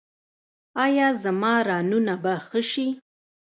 ایا 0.85 1.07
زما 1.23 1.53
رانونه 1.67 2.15
به 2.23 2.33
ښه 2.47 2.61
شي؟ 2.71 2.87